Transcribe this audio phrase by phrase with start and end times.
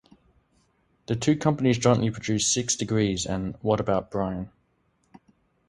[1.05, 4.49] The two companies jointly produced "Six Degrees" and "What About Brian".